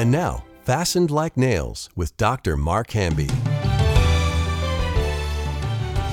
[0.00, 2.56] And now, Fastened Like Nails with Dr.
[2.56, 3.28] Mark Hamby.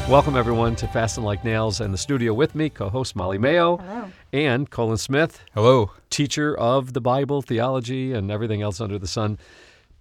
[0.09, 1.79] Welcome, everyone, to Fastened Like Nails.
[1.79, 4.11] And the studio with me, co host Molly Mayo Hello.
[4.33, 5.91] and Colin Smith, Hello.
[6.09, 9.39] teacher of the Bible, theology, and everything else under the sun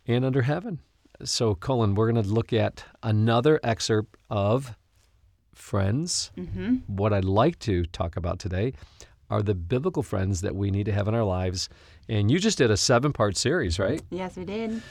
[0.04, 0.80] and under heaven.
[1.22, 4.74] So, Colin, we're going to look at another excerpt of
[5.54, 6.32] Friends.
[6.36, 6.78] Mm-hmm.
[6.88, 8.72] What I'd like to talk about today
[9.30, 11.68] are the biblical friends that we need to have in our lives.
[12.08, 14.02] And you just did a seven part series, right?
[14.10, 14.82] Yes, we did.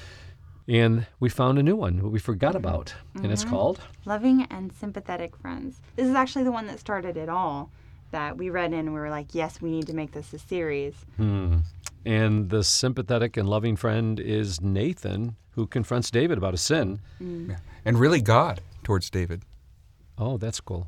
[0.67, 2.65] And we found a new one that we forgot mm-hmm.
[2.65, 2.93] about.
[3.15, 3.51] And it's mm-hmm.
[3.51, 5.79] called Loving and sympathetic friends.
[5.95, 7.71] This is actually the one that started it all.
[8.11, 10.39] That we read in, and we were like, yes, we need to make this a
[10.39, 10.93] series.
[11.17, 11.57] Hmm.
[12.05, 16.99] And the sympathetic and loving friend is Nathan, who confronts David about a sin.
[17.21, 17.49] Mm.
[17.49, 17.57] Yeah.
[17.83, 19.41] And really God towards David.
[20.17, 20.87] Oh, that's cool.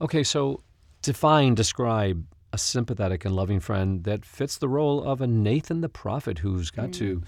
[0.00, 0.62] Okay, so
[1.02, 2.24] define, describe
[2.56, 6.70] a sympathetic and loving friend that fits the role of a Nathan the prophet who's
[6.70, 7.22] got to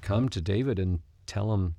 [0.00, 1.76] come to David and tell him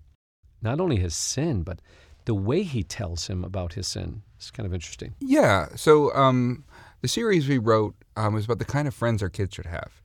[0.62, 1.82] not only his sin, but
[2.24, 4.22] the way he tells him about his sin.
[4.38, 5.16] It's kind of interesting.
[5.20, 5.68] Yeah.
[5.76, 6.64] So um,
[7.02, 10.02] the series we wrote um, was about the kind of friends our kids should have.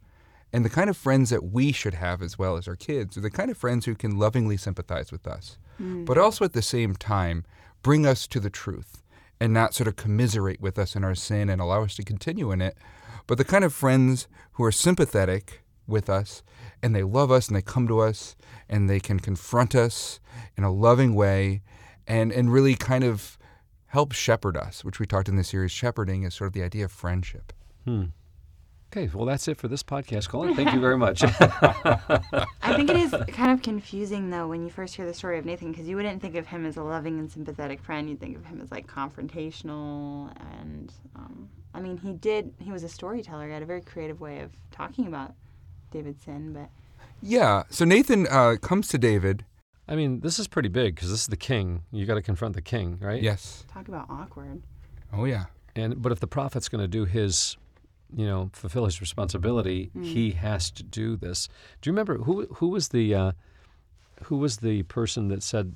[0.53, 3.21] And the kind of friends that we should have as well as our kids are
[3.21, 5.57] the kind of friends who can lovingly sympathize with us,
[6.05, 7.45] but also at the same time
[7.83, 9.03] bring us to the truth
[9.41, 12.53] and not sort of commiserate with us in our sin and allow us to continue
[12.53, 12.77] in it,
[13.27, 16.43] but the kind of friends who are sympathetic with us
[16.83, 18.37] and they love us and they come to us
[18.69, 20.21] and they can confront us
[20.57, 21.63] in a loving way
[22.07, 23.39] and, and really kind of
[23.87, 25.71] help shepherd us, which we talked in the series.
[25.71, 27.53] Shepherding is sort of the idea of friendship.
[27.85, 28.07] Hmm.
[28.95, 30.55] Okay, well, that's it for this podcast, Colin.
[30.55, 31.23] Thank you very much.
[31.25, 35.47] I think it is kind of confusing, though, when you first hear the story of
[35.47, 38.11] Nathan, because you wouldn't think of him as a loving and sympathetic friend.
[38.11, 40.31] You'd think of him as like confrontational.
[40.61, 43.47] And um, I mean, he did, he was a storyteller.
[43.47, 45.33] He had a very creative way of talking about
[45.91, 46.69] David's sin, but
[47.23, 47.63] Yeah.
[47.71, 49.47] So Nathan uh, comes to David.
[49.89, 51.85] I mean, this is pretty big because this is the king.
[51.93, 53.23] You got to confront the king, right?
[53.23, 53.65] Yes.
[53.73, 54.63] talk about awkward.
[55.15, 55.47] Oh, yeah.
[55.75, 57.57] And but if the prophet's going to do his,
[58.15, 61.49] you know, fulfill his responsibility, he has to do this.
[61.81, 63.33] Do you remember who who was the uh,
[64.25, 65.75] who was the person that said,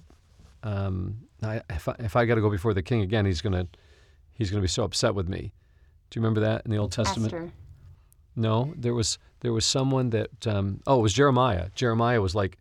[0.62, 3.66] um, I, if I, if I got to go before the king again, he's gonna
[4.32, 5.52] he's gonna be so upset with me.
[6.10, 7.32] Do you remember that in the Old Testament?
[7.32, 7.52] Esther.
[8.36, 11.68] No, there was there was someone that um, oh it was Jeremiah.
[11.74, 12.58] Jeremiah was like,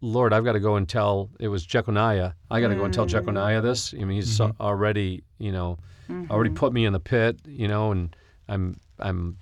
[0.00, 1.28] Lord, I've got to go and tell.
[1.40, 2.34] It was Jeconiah.
[2.50, 3.92] I got to go and tell Jeconiah this.
[3.94, 5.78] I mean, he's so- already you know
[6.30, 7.40] already put me in the pit.
[7.46, 8.14] You know, and
[8.48, 9.38] I'm I'm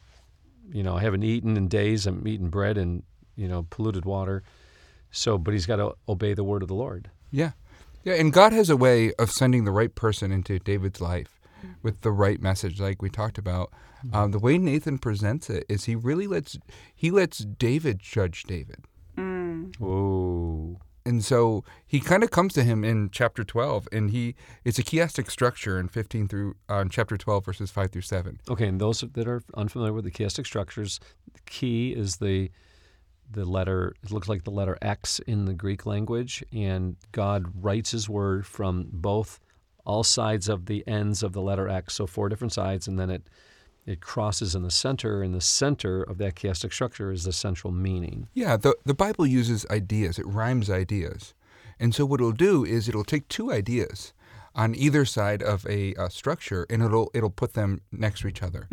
[0.73, 2.07] you know I haven't eaten in days.
[2.07, 3.03] I'm eating bread and
[3.37, 4.43] you know polluted water.
[5.11, 7.11] So, but he's got to obey the word of the Lord.
[7.31, 7.53] Yeah.
[8.05, 8.15] Yeah.
[8.15, 11.41] And God has a way of sending the right person into David's life
[11.83, 13.73] with the right message, like we talked about.
[14.13, 16.59] Um, the way Nathan presents it is he really lets
[16.95, 18.85] he lets David judge David.
[19.79, 20.81] Whoa.
[21.05, 24.35] And so he kind of comes to him in chapter 12, and he
[24.65, 28.41] it's a chiastic structure in 15 through uh, chapter 12, verses 5 through 7.
[28.51, 31.01] Okay, and those that are unfamiliar with the chiastic structures,
[31.33, 32.51] the key is the
[33.31, 33.95] the letter.
[34.03, 38.47] It looks like the letter X in the Greek language, and God writes His word
[38.47, 39.41] from both
[39.87, 43.11] all sides of the ends of the letter X, so four different sides, and then
[43.11, 43.23] it
[43.91, 47.73] it crosses in the center, and the center of that chiastic structure is the central
[47.73, 48.29] meaning.
[48.35, 51.35] Yeah, the, the Bible uses ideas, it rhymes ideas.
[51.79, 54.13] And so what it'll do is it'll take two ideas
[54.55, 58.43] on either side of a, uh structure and it'll it'll put them next to each
[58.43, 58.67] other.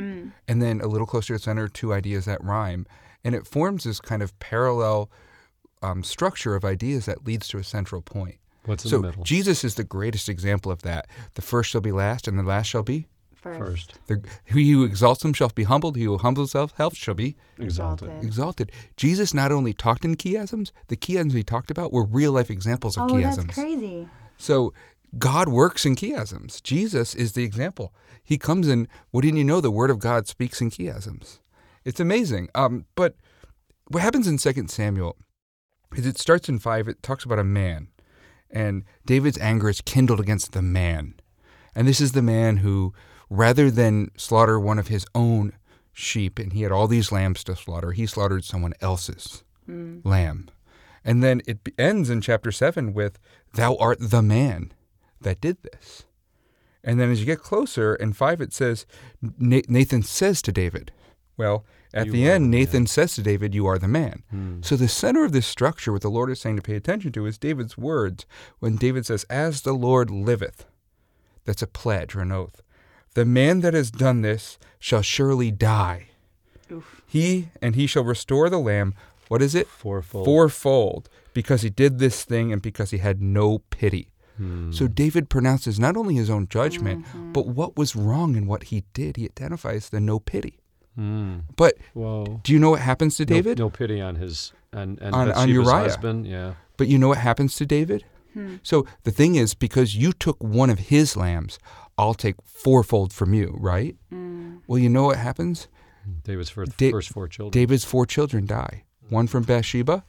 [0.48, 2.86] And then a little closer to the center, two ideas that rhyme.
[3.24, 5.10] And it forms this kind of parallel
[5.82, 8.38] um, structure of ideas that leads to a central point.
[8.66, 9.24] What's in so the middle?
[9.24, 11.08] Jesus is the greatest example of that.
[11.36, 13.08] The first shall be last, and the last shall be.
[13.42, 13.60] First.
[13.60, 15.96] First, The, he who exalts himself shall be humbled.
[15.96, 18.08] He who humbles himself shall be exalted.
[18.10, 18.26] Exalted.
[18.26, 18.72] exalted.
[18.98, 22.98] Jesus not only talked in chiasms, the chiasms he talked about were real life examples
[22.98, 23.46] of Oh, chiasms.
[23.48, 24.08] that's crazy.
[24.38, 24.74] So
[25.18, 26.62] God works in chiasms.
[26.62, 27.94] Jesus is the example.
[28.24, 29.62] He comes in, what didn't you know?
[29.62, 31.40] The word of God speaks in chiasms.
[31.86, 32.50] It's amazing.
[32.56, 33.16] Um, but
[33.90, 35.16] what happens in 2 Samuel
[35.96, 37.88] is it starts in 5, it talks about a man.
[38.50, 41.14] And David's anger is kindled against the man.
[41.74, 42.94] And this is the man who,
[43.30, 45.54] rather than slaughter one of his own
[45.94, 49.44] sheep, and he had all these lambs to slaughter, he slaughtered someone else's
[50.04, 50.50] lamb.
[51.04, 53.18] And then it ends in chapter 7 with,
[53.54, 54.74] Thou art the man
[55.22, 56.06] that did this.
[56.84, 58.86] And then as you get closer, in 5 it says,
[59.22, 60.92] Nathan says to David,
[61.36, 64.24] Well, at You the end, the Nathan says to David, You are the man.
[64.30, 64.62] Hmm.
[64.62, 67.26] So the center of this structure, what the Lord is saying to pay attention to,
[67.26, 68.26] is David's words
[68.60, 70.66] when David says, As the Lord liveth.
[71.46, 72.62] That's a pledge or an oath.
[73.18, 76.10] The man that has done this shall surely die.
[76.72, 77.02] Oof.
[77.08, 78.94] He and he shall restore the lamb
[79.28, 79.68] What is it?
[79.68, 80.26] Fourfold.
[80.26, 81.10] Fourfold.
[81.34, 84.12] Because he did this thing and because he had no pity.
[84.38, 84.72] Hmm.
[84.72, 88.84] So David pronounces not only his own judgment, but what was wrong in what he
[88.94, 89.18] did.
[89.18, 90.60] He identifies the no pity.
[90.94, 91.38] Hmm.
[91.56, 92.42] But Whoa.
[92.44, 93.58] do you know what happens to David?
[93.58, 95.80] No, pity on his and, and On- on Bathsheba's Uriah.
[95.80, 96.28] husband.
[96.28, 96.54] Yeah.
[96.78, 98.06] But you know what happens to David?
[98.62, 101.58] So the thing is, because you took one of his lambs,
[101.98, 103.96] I'll take fourfold from you, right?
[104.68, 105.68] Well, you know what happens?
[106.24, 107.52] David's first, Da- first four children.
[107.52, 108.84] David's four children die.
[109.10, 110.04] One from Bathsheba,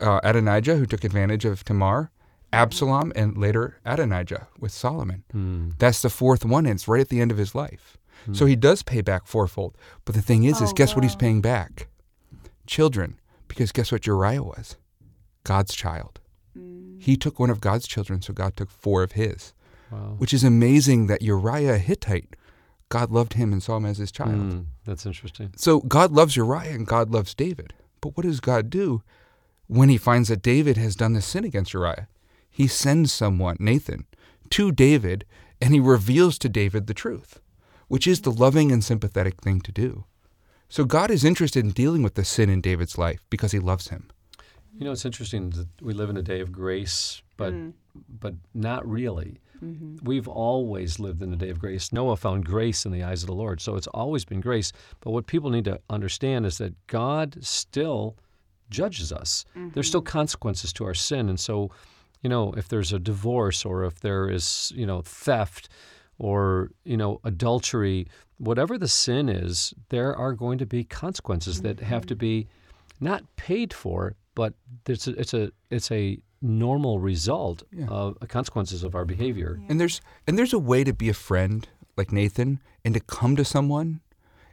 [0.00, 2.10] uh, Adonijah, who took advantage of Tamar,
[2.52, 5.24] Absalom, and later Adonijah with Solomon.
[5.32, 5.70] Hmm.
[5.78, 7.96] That's the fourth one, and it's right at the end of his life.
[8.32, 9.76] So he does pay back fourfold.
[10.04, 11.86] But the thing is, is Oh, guess what he's paying back?
[12.66, 13.20] Children.
[13.46, 14.76] Because guess what Uriah was?
[15.44, 16.20] God's child.
[16.98, 19.52] He took one of God's children, so God took four of his.
[19.90, 20.16] Wow.
[20.18, 22.36] Which is amazing that Uriah Hittite,
[22.88, 24.30] God loved him and saw him as his child.
[24.30, 24.60] Hmm.
[24.84, 25.52] That's interesting.
[25.56, 27.74] So God loves Uriah and God loves David.
[28.00, 29.02] But what does God do
[29.66, 32.08] when he finds that David has done this sin against Uriah?
[32.50, 34.06] He sends someone, Nathan,
[34.50, 35.24] to David
[35.60, 37.40] and he reveals to David the truth,
[37.88, 40.04] which is the loving and sympathetic thing to do.
[40.68, 43.88] So God is interested in dealing with the sin in David's life because he loves
[43.88, 44.08] him.
[44.76, 47.54] You know, it's interesting that we live in a day of grace, but
[48.08, 49.40] but not really.
[49.62, 50.04] Mm-hmm.
[50.04, 51.92] We've always lived in the day of grace.
[51.92, 54.72] Noah found grace in the eyes of the Lord, so it's always been grace.
[55.00, 58.16] But what people need to understand is that God still
[58.70, 59.44] judges us.
[59.74, 60.18] There's still mm-hmm.
[60.18, 61.70] consequences to our sin, and so,
[62.22, 65.68] you know, if there's a divorce or if there is, you know, theft
[66.18, 68.08] or you know adultery,
[68.38, 72.20] whatever the sin is, there are going to be consequences that have to mm-hmm.
[72.20, 72.48] be
[73.00, 74.54] not paid for, but
[74.86, 79.60] it's a, it's a it's a normal result of consequences of our behavior.
[79.68, 81.66] And there's and there's a way to be a friend
[81.96, 84.00] like Nathan and to come to someone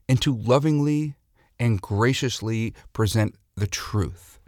[0.07, 1.15] and to lovingly
[1.59, 4.39] and graciously present the truth.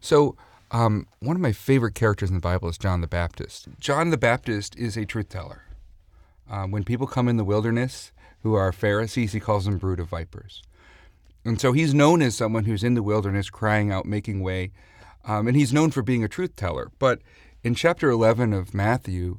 [0.00, 0.36] So
[0.70, 3.68] um, one of my favorite characters in the Bible is John the Baptist.
[3.78, 5.62] John the Baptist is a truth teller.
[6.48, 8.12] Um, when people come in the wilderness
[8.42, 10.62] who are Pharisees, he calls them brood of vipers.
[11.44, 14.72] And so he's known as someone who's in the wilderness crying out, making way.
[15.26, 16.90] Um, and he's known for being a truth teller.
[16.98, 17.20] But
[17.62, 19.38] in chapter 11 of Matthew,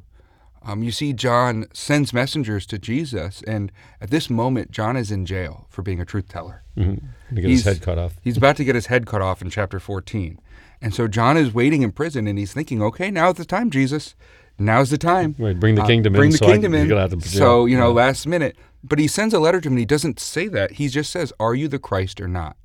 [0.64, 3.42] um, you see John sends messengers to Jesus.
[3.48, 6.64] And at this moment, John is in jail for being a truth teller.
[6.78, 7.06] Mm-hmm.
[7.36, 8.14] To get He's- his head cut off.
[8.22, 10.40] He's about to get his head cut off in chapter 14.
[10.84, 14.16] And so John is waiting in prison and he's thinking, okay, now's the time, Jesus.
[14.60, 15.36] Now's the time.
[15.40, 16.88] Right, bring the Uh, kingdom in Bring the so kingdom can in.
[16.90, 17.40] get out of jail.
[17.40, 17.94] So, you know, Yeah.
[18.06, 18.56] last minute.
[18.84, 20.74] But he sends a letter to him and he doesn't say that.
[20.74, 22.56] He just says, Are you the Christ or not?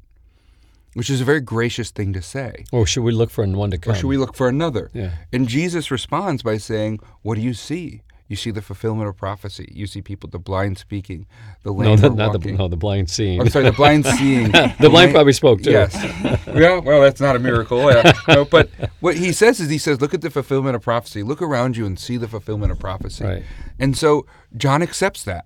[0.96, 2.64] Which is a very gracious thing to say.
[2.72, 3.92] Or should we look for one to come?
[3.92, 4.90] Or should we look for another?
[4.94, 5.10] Yeah.
[5.30, 8.00] And Jesus responds by saying, What do you see?
[8.28, 9.70] You see the fulfillment of prophecy.
[9.72, 11.26] You see people, the blind speaking,
[11.64, 13.38] the No, lame the, are not the no the blind seeing.
[13.42, 14.50] I'm sorry, the blind seeing.
[14.52, 15.70] The blind lame- probably spoke too.
[15.70, 15.94] Yes.
[16.46, 16.78] yeah.
[16.78, 17.92] Well, that's not a miracle.
[17.92, 18.12] Yeah.
[18.28, 18.70] No, but
[19.00, 21.22] what he says is, he says, look at the fulfillment of prophecy.
[21.22, 23.22] Look around you and see the fulfillment of prophecy.
[23.24, 23.42] Right.
[23.78, 24.26] And so
[24.56, 25.44] John accepts that,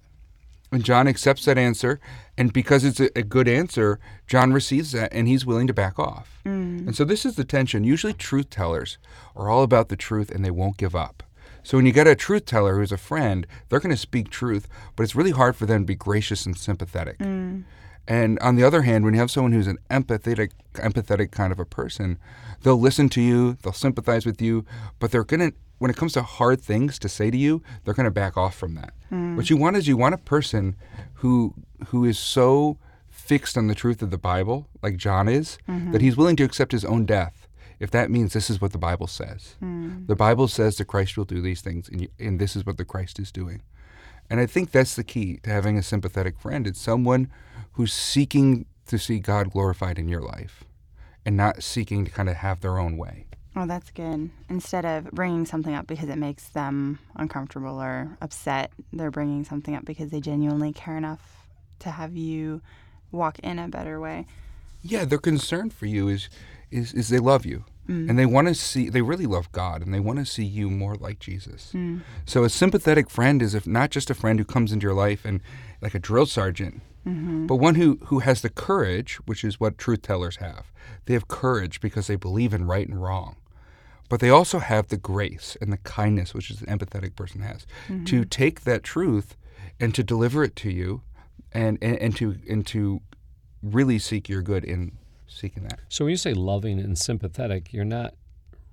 [0.73, 2.01] and John accepts that answer,
[2.39, 5.99] and because it's a, a good answer, John receives that, and he's willing to back
[5.99, 6.41] off.
[6.45, 6.87] Mm.
[6.87, 7.85] And so this is the tension.
[7.85, 8.99] Usually, truth tellers
[9.35, 11.23] are all about the truth, and they won't give up.
[11.63, 14.67] So when you get a truth teller who's a friend, they're going to speak truth,
[14.97, 17.19] but it's really hard for them to be gracious and sympathetic.
[17.19, 17.65] Mm.
[18.09, 21.61] And on the other hand, when you have someone who's an empathetic, empathetic kind of
[21.61, 22.19] a person,
[22.63, 24.65] they'll listen to you, they'll sympathize with you,
[24.99, 28.11] but they're gonna, when it comes to hard things to say to you, they're gonna
[28.11, 28.95] back off from that.
[29.09, 29.37] Hmm.
[29.37, 30.77] What you want is you want a person
[31.15, 31.55] who
[31.89, 35.91] who is so fixed on the truth of the Bible, like John is, mm-hmm.
[35.93, 37.49] that he's willing to accept his own death
[37.81, 39.57] if that means this is what the Bible says.
[39.59, 40.05] Hmm.
[40.07, 42.77] The Bible says the Christ will do these things, and, you, and this is what
[42.77, 43.63] the Christ is doing.
[44.29, 46.67] And I think that's the key to having a sympathetic friend.
[46.67, 47.31] It's someone
[47.73, 50.65] who's seeking to see God glorified in your life
[51.25, 53.27] and not seeking to kind of have their own way.
[53.57, 54.31] Oh, that's good.
[54.49, 59.75] Instead of bringing something up because it makes them uncomfortable or upset, they're bringing something
[59.75, 61.49] up because they genuinely care enough
[61.81, 62.61] to have you
[63.11, 64.27] walk in a better way.
[64.83, 66.29] Yeah, their concern for you is
[66.71, 67.65] is, is they love you.
[67.89, 68.09] Mm.
[68.09, 70.71] And they want to see they really love God and they want to see you
[70.71, 71.73] more like Jesus.
[71.75, 72.03] Mm.
[72.25, 75.25] So a sympathetic friend is if not just a friend who comes into your life
[75.25, 75.41] and
[75.81, 77.47] like a drill sergeant, Mm-hmm.
[77.47, 80.71] but one who, who has the courage, which is what truth tellers have.
[81.07, 83.37] They have courage because they believe in right and wrong.
[84.11, 87.67] But they also have the grace and the kindness, which is an empathetic person has,
[87.89, 88.05] mm-hmm.
[88.05, 89.37] to take that truth
[89.79, 91.03] and to deliver it to you
[91.53, 93.01] and, and, and to and to
[93.63, 95.81] really seek your good in seeking that.
[95.89, 98.15] So when you say loving and sympathetic, you're not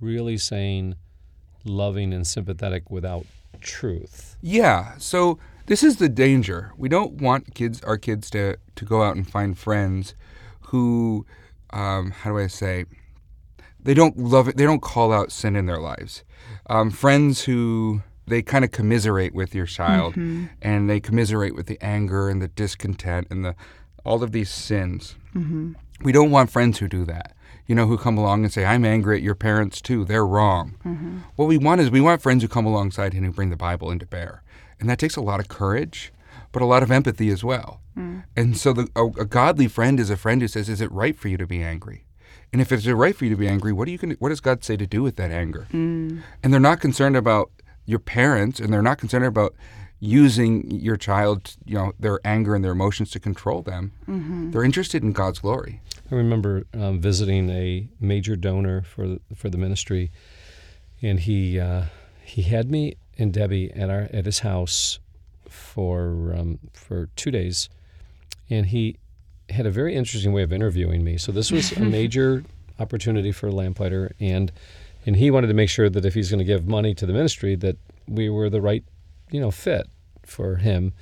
[0.01, 0.95] really saying
[1.63, 3.25] loving and sympathetic without
[3.61, 4.37] truth.
[4.41, 4.97] Yeah.
[4.97, 6.71] So this is the danger.
[6.77, 10.15] We don't want kids, our kids, to to go out and find friends
[10.69, 11.25] who
[11.71, 12.85] um, how do I say?
[13.79, 14.57] They don't love it.
[14.57, 16.23] They don't call out sin in their lives.
[16.69, 20.15] Um, friends who they kind of commiserate with your child,
[20.61, 23.55] and they commiserate with the anger and the discontent and the
[24.03, 25.15] all of these sins.
[26.03, 27.33] We don't want friends who do that.
[27.65, 30.05] You know, who come along and say, "I'm angry at your parents too.
[30.05, 30.75] They're wrong."
[31.35, 33.91] What we want is we want friends who come alongside and who bring the Bible
[33.91, 34.41] into bear,
[34.79, 36.13] and that takes a lot of courage,
[36.51, 37.81] but a lot of empathy as well.
[38.35, 41.17] And so, the, a, a godly friend is a friend who says, "Is it right
[41.17, 42.05] for you to be angry?"
[42.53, 44.15] And if it's right for you to be angry, what are you going?
[44.19, 45.67] What does God say to do with that anger?
[46.43, 47.51] And they're not concerned about
[47.85, 49.55] your parents, and they're not concerned about
[49.99, 53.91] using your child, you know, their anger and their emotions to control them.
[54.51, 55.81] They're interested in God's glory.
[56.11, 60.11] I remember um, visiting a major donor for the, for the ministry,
[61.01, 61.85] and he uh,
[62.23, 64.99] he had me and Debbie at our at his house
[65.49, 67.69] for um, for two days,
[68.49, 68.97] and he
[69.49, 71.17] had a very interesting way of interviewing me.
[71.17, 72.43] So this was a major
[72.79, 74.51] opportunity for Lamplighter, and
[75.05, 77.13] and he wanted to make sure that if he's going to give money to the
[77.13, 78.83] ministry, that we were the right,
[79.31, 79.87] you know, fit
[80.25, 80.93] for him.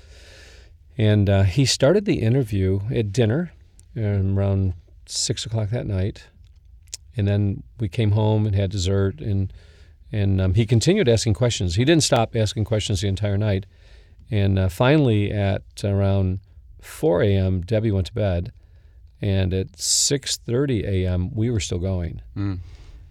[0.98, 3.52] And uh, he started the interview at dinner
[3.98, 4.74] um, around
[5.06, 6.24] six o'clock that night,
[7.18, 9.52] and then we came home and had dessert, and
[10.16, 11.76] and um, he continued asking questions.
[11.76, 13.66] He didn't stop asking questions the entire night,
[14.32, 16.40] and uh, finally at around
[16.82, 18.54] 4 a.m., Debbie went to bed,
[19.22, 22.22] and at 6:30 a.m., we were still going.
[22.36, 22.60] Mm.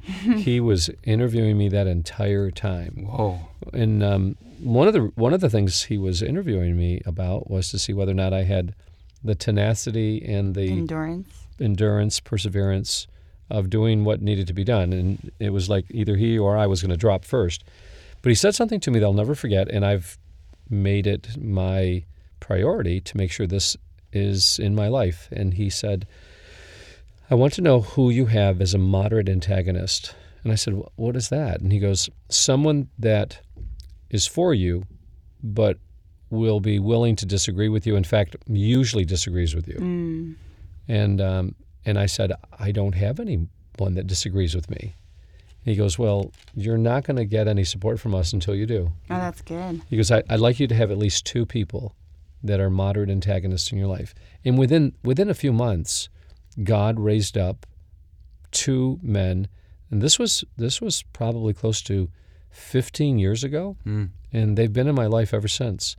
[0.39, 3.41] he was interviewing me that entire time Whoa.
[3.73, 7.71] and um, one of the one of the things he was interviewing me about was
[7.71, 8.75] to see whether or not I had
[9.23, 11.47] the tenacity and the Endurance.
[11.59, 13.07] endurance, perseverance
[13.55, 14.93] of doing what needed to be done.
[14.93, 17.65] And it was like either he or I was going to drop first.
[18.21, 20.19] But he said something to me that I'll never forget, and I've
[20.69, 22.05] made it my
[22.41, 23.77] priority to make sure this
[24.13, 25.29] is in my life.
[25.31, 26.07] And he said,
[27.31, 30.15] I want to know who you have as a moderate antagonist.
[30.43, 31.61] And I said, What is that?
[31.61, 33.41] And he goes, Someone that
[34.11, 34.85] is for you,
[35.43, 35.79] but
[36.31, 37.95] will be willing to disagree with you.
[37.95, 39.79] In fact, usually disagrees with you.
[39.79, 40.35] Mm.
[40.89, 41.55] And um,
[41.87, 43.49] and I said, I don't have anyone
[43.95, 44.95] that disagrees with me.
[45.65, 48.67] And he goes, Well, you're not going to get any support from us until you
[48.67, 48.93] do.
[49.11, 49.83] Oh, that's good.
[49.89, 51.95] He goes, I, I'd like you to have at least two people
[52.43, 54.15] that are moderate antagonists in your life.
[54.45, 56.09] And within within a few months,
[56.63, 57.65] God raised up
[58.51, 59.49] two men,
[59.91, 62.11] and this was this was probably close to
[62.51, 64.11] 15 years ago, Mm.
[64.33, 65.97] and they've been in my life ever since.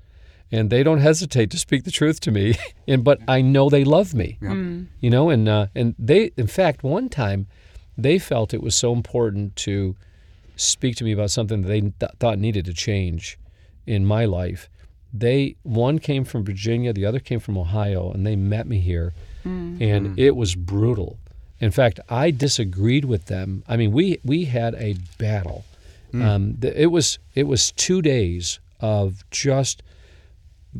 [0.51, 2.55] And they don't hesitate to speak the truth to me,
[2.87, 4.49] and but I know they love me, Yeah.
[4.49, 4.85] Mm.
[4.99, 5.29] you know.
[5.29, 7.47] And uh, and they, in fact, one time,
[7.97, 9.95] they felt it was so important to
[10.55, 13.37] speak to me about something that they th- thought needed to change
[13.87, 14.69] in my life.
[15.13, 19.13] They one came from Virginia, the other came from Ohio, and they met me here,
[19.43, 21.17] and it was brutal.
[21.59, 23.63] In fact, I disagreed with them.
[23.67, 25.65] I mean, we we had a battle.
[26.13, 29.81] Um, th- it was it was two days of just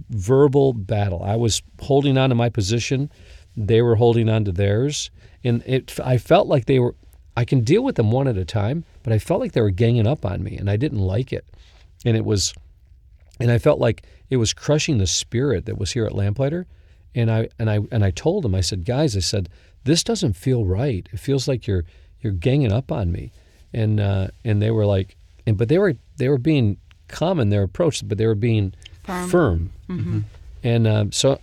[0.10, 1.24] verbal battle.
[1.24, 3.10] I was holding on to my position,
[3.58, 5.10] they were holding on to theirs,
[5.44, 5.98] and it.
[6.04, 6.96] I felt like they were.
[7.38, 9.70] I can deal with them one at a time, but I felt like they were
[9.70, 11.46] ganging up on me, and I didn't like it,
[12.06, 12.54] and it was,
[13.40, 16.66] and I felt like it was crushing the spirit that was here at Lamplighter,
[17.14, 18.56] and I and I and I told them.
[18.56, 19.50] I said, guys, I said
[19.86, 21.08] this doesn't feel right.
[21.12, 21.86] It feels like you're
[22.20, 23.32] you're ganging up on me,
[23.74, 27.50] and uh, and they were like, and but they were they were being calm in
[27.50, 28.74] their approach, but they were being
[29.06, 29.30] Firm.
[29.30, 29.70] firm.
[29.90, 30.20] Mm-hmm.
[30.64, 31.40] And um, so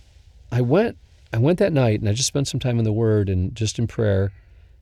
[0.51, 0.97] I went
[1.31, 3.79] I went that night and I just spent some time in the Word and just
[3.79, 4.31] in prayer,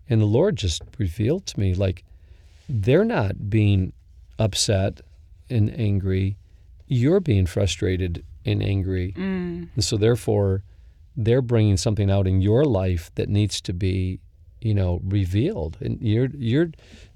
[0.09, 2.03] and the Lord just revealed to me like
[2.67, 3.93] they're not being
[4.39, 5.01] upset
[5.49, 6.35] and angry,
[6.87, 9.67] you're being frustrated and angry, Mm.
[9.75, 10.63] and so therefore
[11.15, 14.19] they're bringing something out in your life that needs to be
[14.61, 16.71] you know revealed and you're you're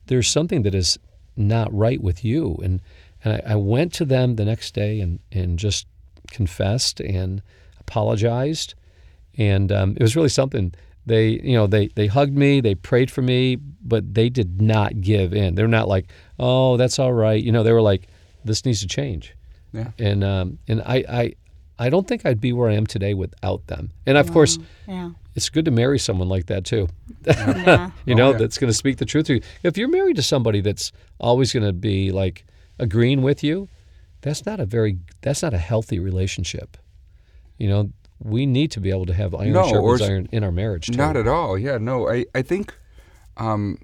[0.07, 0.97] there's something that is
[1.37, 2.81] not right with you and
[3.25, 5.87] and I, I went to them the next day and and just
[6.31, 7.41] confessed and
[7.79, 8.73] apologized
[9.37, 10.73] and um, it was really something
[11.05, 14.99] they you know they they hugged me they prayed for me but they did not
[15.01, 16.07] give in they're not like
[16.39, 18.07] oh that's all right you know they were like
[18.43, 19.33] this needs to change
[19.71, 19.91] Yeah.
[19.99, 21.33] and um, and I, I
[21.77, 23.91] I don't think I'd be where I am today without them.
[24.05, 25.09] And of course, Yeah.
[25.35, 26.87] it's good to marry someone like that too.
[27.25, 27.91] Yeah.
[28.05, 28.37] you Oh, know, yeah.
[28.37, 29.41] that's going to speak the truth to you.
[29.61, 32.45] If you're married to somebody that's always going to be like
[32.79, 33.69] agreeing with you,
[34.21, 36.77] that's not a very that's not a healthy relationship.
[37.57, 37.89] You know,
[38.19, 40.87] we need to be able to have iron No, or sharpens iron in our marriage
[40.87, 40.97] too.
[40.97, 41.57] Not at all.
[41.57, 42.09] Yeah, no.
[42.09, 42.73] I, I think
[43.37, 43.79] um,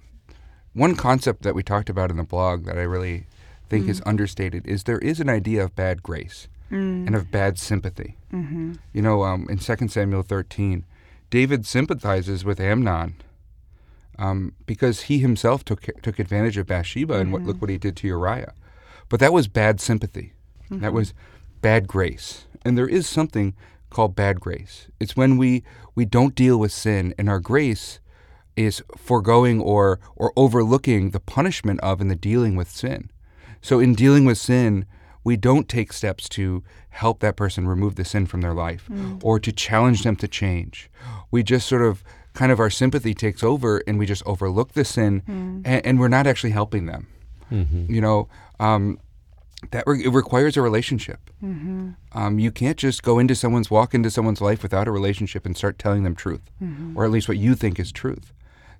[0.73, 3.27] one concept that we talked about in the blog that I really
[3.69, 8.17] think is understated is there is an idea of bad grace and of bad sympathy.
[8.31, 8.73] Mm-hmm.
[8.93, 10.85] You know, um, in 2 Samuel 13,
[11.29, 13.15] David sympathizes with Amnon
[14.17, 17.97] um, because he himself took took advantage of Bathsheba and what, look what he did
[17.97, 18.53] to Uriah.
[19.11, 20.31] But that was bad sympathy.
[20.69, 20.95] That mm-hmm.
[20.95, 21.13] was
[21.59, 22.47] bad grace.
[22.63, 23.53] And there is something
[23.89, 24.87] called bad grace.
[25.01, 25.63] It's when we
[25.95, 27.99] we don't deal with sin, and our grace
[28.55, 33.11] is foregoing or or overlooking the punishment of and the dealing with sin.
[33.61, 34.85] So in dealing with sin,
[35.25, 39.19] we don't take steps to help that person remove the sin from their life mm.
[39.21, 40.89] or to challenge them to change.
[41.31, 42.01] We just sort of
[42.33, 45.61] kind of our sympathy takes over and we just overlook the sin mm.
[45.65, 47.07] and, and we're not actually helping them.
[47.51, 47.93] Mm-hmm.
[47.93, 48.29] You know,
[48.61, 48.99] um,
[49.71, 51.19] that re- it requires a relationship.
[52.13, 55.55] Um, you can't just go into someone's walk into someone's life without a relationship and
[55.55, 56.49] start telling them truth,
[56.95, 58.33] or at least what you think is truth.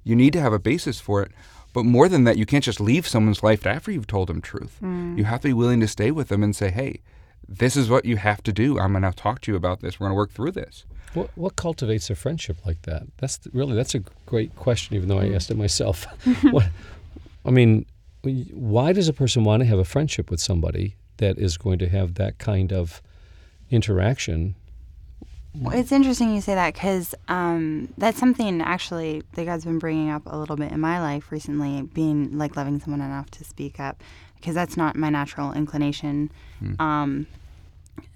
[0.04, 1.32] You need to have a basis for it.
[1.74, 4.78] But more than that, you can't just leave someone's life after you've told them truth.
[4.82, 7.00] You have to be willing to stay with them and say, "Hey,
[7.48, 8.78] this is what you have to do.
[8.80, 9.98] I'm going to talk to you about this.
[10.00, 13.04] We're going to work through this." What, what cultivates a friendship like that?
[13.20, 14.96] That's th- really that's a great question.
[14.98, 16.06] Even though I asked it myself,
[16.52, 16.66] what,
[17.46, 17.86] I mean, when you-
[18.24, 21.90] why does a person want to have a friendship with somebody that is going to
[21.90, 23.02] have that kind of
[23.70, 24.56] interaction?
[25.54, 30.10] Well, it's interesting you say that because um, that's something actually that God's been bringing
[30.10, 33.80] up a little bit in my life recently, being like loving someone enough to speak
[33.80, 34.02] up,
[34.36, 36.32] because that's not my natural inclination.
[36.80, 37.28] Um,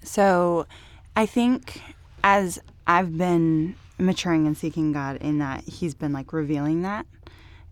[0.02, 0.66] so
[1.14, 1.82] I think
[2.24, 7.06] as I've been maturing and seeking God in that, He's been like revealing that.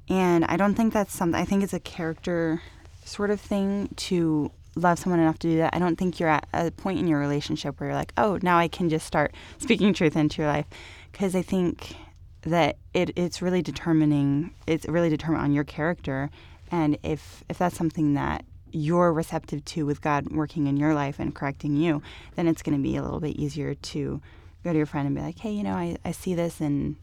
[0.08, 2.62] And I don't think that's something, I think it's a character
[3.04, 5.75] sort of thing to love someone enough to do that.
[5.75, 8.58] I don't think you're at a point in your relationship where you're like, oh, now
[8.58, 10.66] I can just start speaking truth into your life.
[11.12, 11.96] Because I think
[12.42, 16.30] that it, it's really determining, it's really determined on your character.
[16.70, 21.20] And if, if that's something that you're receptive to with God working in your life
[21.20, 22.02] and correcting you,
[22.34, 24.20] then it's going to be a little bit easier to
[24.64, 26.96] go to your friend and be like, hey, you know, I, I see this and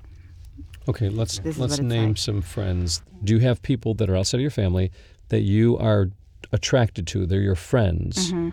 [0.88, 2.18] Okay, let's This let's name like.
[2.18, 3.02] some friends.
[3.24, 4.92] Do you have people that are outside of your family
[5.30, 6.10] that you are
[6.52, 7.26] attracted to?
[7.26, 8.32] They're your friends.
[8.32, 8.50] Mm-hmm.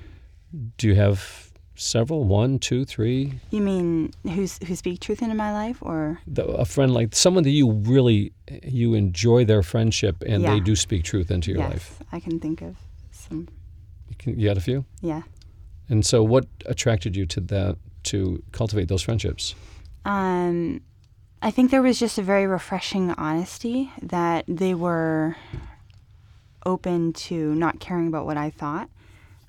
[0.77, 2.25] Do you have several?
[2.25, 3.35] One, two, three?
[3.51, 6.21] you mean who's, who speak truth into my life or?
[6.27, 10.77] The, a friend like someone that you really you enjoy their friendship and they do
[10.77, 12.03] speak truth into your yes, life.
[12.13, 12.77] I can think of
[13.11, 13.49] some.
[14.09, 14.85] You, can, you had a few.
[15.01, 15.23] Yeah.
[15.89, 19.55] And so, what attracted you to that to cultivate those friendships?
[20.05, 20.81] Um,
[21.41, 25.37] I think there was just a very refreshing honesty that they were
[26.67, 28.89] open to not caring about what I thought,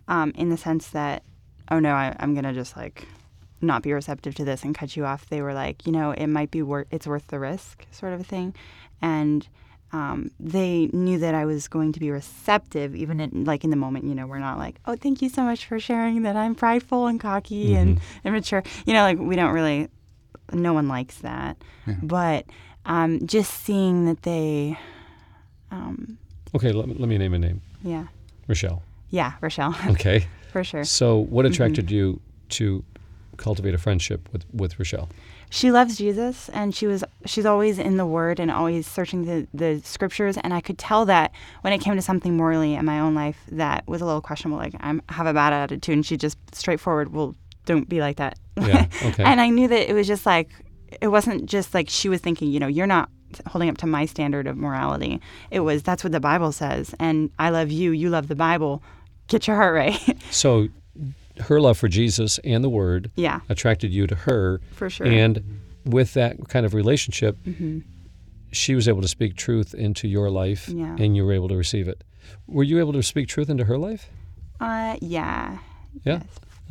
[0.08, 1.24] um, in the sense that,
[1.72, 3.08] oh no, I, I'm gonna just like
[3.62, 5.28] not be receptive to this and cut you off.
[5.30, 8.22] They were like, you know, it might be worth, it's worth the risk, sort of
[8.22, 8.56] a thing,
[9.02, 9.48] and.
[9.92, 13.76] Um, they knew that I was going to be receptive, even in, like in the
[13.76, 14.06] moment.
[14.06, 17.08] You know, we're not like, "Oh, thank you so much for sharing that I'm prideful
[17.08, 19.90] and cocky and immature." You know, like we don't really
[20.54, 21.58] no one likes that.
[22.04, 22.46] But
[22.86, 24.78] um, just seeing that they,
[25.72, 26.18] um,
[26.56, 27.62] Okay, let, me- let me name a name.
[27.84, 28.06] yeah,
[28.48, 28.82] Rochelle.
[29.10, 30.28] yeah, Rochelle, Okay.
[30.52, 30.84] for sure.
[30.84, 31.54] So, what Mm-hmm.
[31.54, 32.84] attracted you to
[33.38, 35.10] cultivate a friendship with, with Rochelle?
[35.52, 39.48] She loves Jesus, and she was she's always in the Word and always searching the
[39.52, 40.38] the scriptures.
[40.38, 41.32] And I could tell that
[41.62, 44.60] when it came to something morally in my own life that was a little questionable,
[44.60, 47.34] like I have a bad attitude, and she just straightforward, well,
[47.70, 48.38] don't be like that.
[48.58, 49.24] Yeah, okay.
[49.30, 50.50] and I knew that it was just like
[51.02, 53.10] it wasn't just like she was thinking, you know, you're not
[53.48, 55.22] holding up to my standard of morality.
[55.52, 58.82] It was that's what the Bible says, and I love you, you love the Bible.
[59.28, 60.18] Get your heart right.
[60.32, 60.68] So,
[61.42, 64.60] her love for Jesus and the Word yeah, attracted you to her.
[64.74, 65.06] for sure.
[65.06, 65.18] Mm-hmm.
[65.18, 67.38] And with that kind of relationship,
[68.52, 70.96] she was able to speak truth into your life Yeah.
[70.98, 72.04] and you were able to receive it.
[72.48, 74.10] Were you able to speak truth into her life?
[74.60, 75.60] uh, yeah,
[76.04, 76.20] Yeah.
[76.22, 76.24] yes.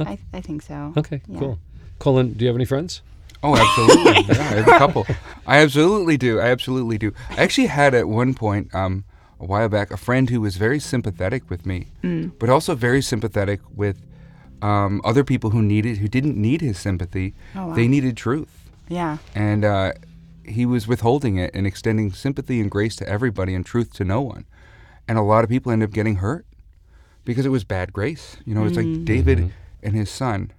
[0.07, 0.93] I, I think so.
[0.97, 1.39] Okay, Yeah.
[1.39, 1.59] cool.
[1.99, 3.03] Colin, do you have any friends?
[3.43, 4.25] Oh, absolutely.
[4.35, 5.07] yeah, I have a couple.
[5.47, 6.41] I absolutely do.
[6.41, 7.13] I absolutely do.
[7.31, 9.05] I actually had at one point, um,
[9.41, 12.33] a while back, a friend who was very sympathetic with me, Mm.
[12.39, 14.01] but also very sympathetic with
[14.63, 17.35] um, other people who needed, who didn't need his sympathy.
[17.55, 17.75] Oh, wow.
[17.75, 19.93] They needed truth, Yeah, and uh,
[20.45, 24.21] he was withholding it and extending sympathy and grace to everybody and truth to no
[24.21, 24.47] one.
[25.07, 26.45] And a lot of people end up getting hurt
[27.25, 28.37] because it was bad grace.
[28.45, 30.53] You know, it's like David and his son.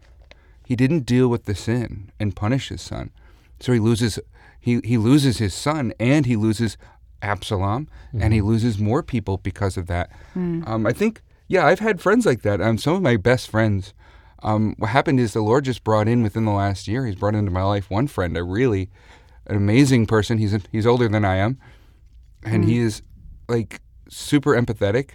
[0.65, 3.11] He didn't deal with the sin and punish his son,
[3.59, 4.19] so he loses
[4.59, 6.77] he he loses his son and he loses
[7.21, 10.09] Absalom and he loses more people because of that.
[10.35, 12.61] Um, I think yeah, I've had friends like that.
[12.61, 13.93] Um, some of my best friends.
[14.41, 17.05] Um, what happened is the Lord just brought in within the last year.
[17.05, 18.89] He's brought into my life one friend, a really
[19.47, 20.37] an amazing person.
[20.37, 21.57] He's he's older than I am,
[22.43, 23.01] and he is
[23.49, 25.11] like super empathetic,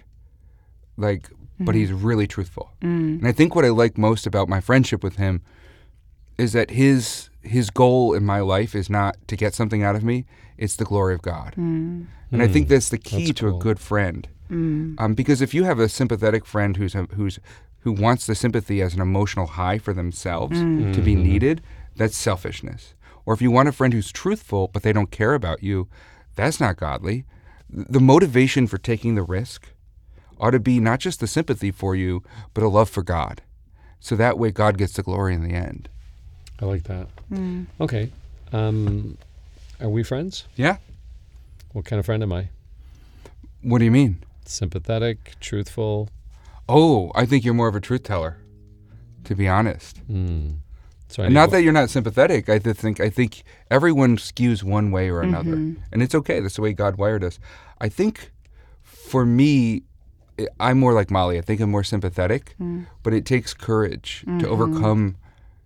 [0.96, 2.02] like, but he's mm.
[2.02, 2.70] really truthful.
[2.82, 3.18] Mm.
[3.18, 5.42] And I think what I like most about my friendship with him
[6.36, 10.02] is that his his goal in my life is not to get something out of
[10.02, 10.24] me.
[10.56, 11.54] it's the glory of God.
[11.56, 12.06] Mm.
[12.32, 13.26] And I think that's the key.
[13.26, 13.58] That's to cool.
[13.58, 14.28] a good friend.
[14.98, 17.38] Um, because if you have a sympathetic friend who's who's
[17.80, 21.62] who wants the sympathy as an emotional high for themselves to be needed,
[21.96, 22.94] that's selfishness.
[23.26, 25.88] Or if you want a friend who's truthful but they don't care about you,
[26.34, 27.24] that's not godly.
[27.68, 29.73] The motivation for taking the risk
[30.40, 33.42] ought to be not just the sympathy for you, but a love for God.
[34.00, 35.88] So that way God gets the glory in the end.
[36.60, 37.08] I like that.
[37.80, 38.10] Okay.
[38.52, 39.18] Um,
[39.80, 40.44] are we friends?
[40.56, 40.76] Yeah?
[41.72, 42.48] What kind of friend am I?
[43.62, 44.18] What do you mean?
[44.44, 46.10] Sympathetic, truthful.
[46.68, 48.36] Oh, I think you're more of a truth teller,
[49.24, 50.06] to be honest.
[50.10, 50.56] Mm.
[51.08, 52.48] So I And not one- that you're not sympathetic.
[52.48, 56.40] I think I think everyone skews one way or another, and it's okay.
[56.40, 57.38] That's the way God wired us.
[57.80, 58.30] I think
[58.82, 59.82] for me, I-
[60.58, 61.38] I'm more like Molly.
[61.38, 62.86] I think I'm more sympathetic, mm.
[63.02, 64.46] but it takes courage to mm-hmm.
[64.46, 65.16] overcome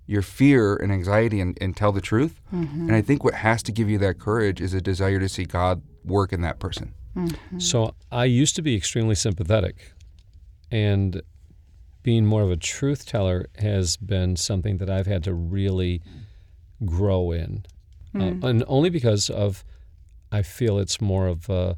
[0.07, 2.41] your fear and anxiety and, and tell the truth.
[2.53, 2.89] Mm-hmm.
[2.89, 5.45] And I think what has to give you that courage is a desire to see
[5.45, 6.95] God work in that person.
[7.15, 7.59] Mm-hmm.
[7.59, 9.93] So I used to be extremely sympathetic,
[10.71, 11.23] and
[12.03, 16.01] being more of a truth teller has been something that I've had to really
[16.85, 17.67] grow in,
[18.15, 18.45] uh, mm.
[18.45, 19.65] and only because of
[20.31, 21.77] I feel it's more of a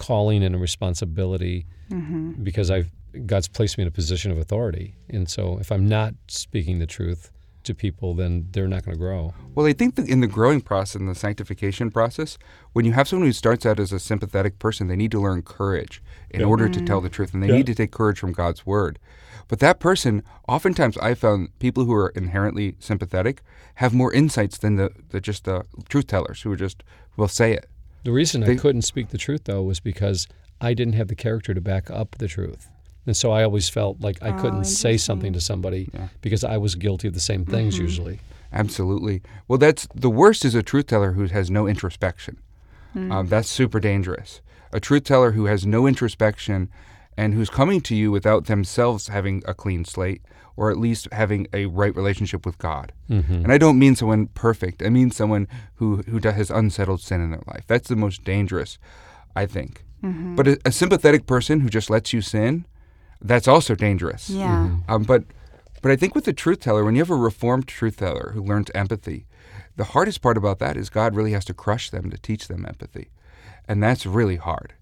[0.00, 2.42] calling and a responsibility mm-hmm.
[2.42, 2.90] because I've
[3.26, 6.86] God's placed me in a position of authority, and so if I'm not speaking the
[6.86, 7.32] truth
[7.64, 9.34] to people, then they're not going to grow.
[9.54, 12.38] Well, I think that in the growing process, in the sanctification process,
[12.72, 15.42] when you have someone who starts out as a sympathetic person, they need to learn
[15.42, 16.86] courage in order to mm-hmm.
[16.86, 17.56] tell the truth, and they Yeah.
[17.56, 18.98] need to take courage from God's word.
[19.48, 23.42] But that person, oftentimes, I found people who are inherently sympathetic
[23.74, 26.84] have more insights than the, the just the truth tellers who are just
[27.16, 27.68] will say it.
[28.04, 30.26] The reason I couldn't speak the truth, though, was because
[30.60, 32.68] I didn't have the character to back up the truth.
[33.06, 35.88] And so I always felt like I Oh, couldn't say something to somebody
[36.20, 38.20] because I was guilty of the same things usually.
[38.52, 39.22] Absolutely.
[39.48, 42.38] Well, that's the worst is a truth teller who has no introspection.
[42.94, 44.40] Um, that's super dangerous.
[44.72, 46.68] A truth teller who has no introspection
[47.16, 50.22] and who's coming to you without themselves having a clean slate
[50.56, 52.92] or at least having a right relationship with God.
[53.08, 53.34] Mm-hmm.
[53.34, 54.82] And I don't mean someone perfect.
[54.82, 57.64] I mean someone who who has unsettled sin in their life.
[57.66, 58.78] That's the most dangerous,
[59.34, 59.84] I think.
[60.02, 60.36] Mm-hmm.
[60.36, 62.66] But a, a sympathetic person who just lets you sin,
[63.20, 64.30] that's also dangerous.
[64.30, 64.66] Yeah.
[64.66, 64.90] Mm-hmm.
[64.90, 65.24] Um, but
[65.82, 68.42] but I think with the truth teller, when you have a reformed truth teller who
[68.42, 69.26] learns empathy,
[69.76, 72.66] the hardest part about that is God really has to crush them to teach them
[72.66, 73.10] empathy,
[73.66, 74.74] and that's really hard.